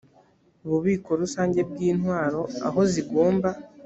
[0.69, 3.49] bubiko rusange bw intwaro aho zigomba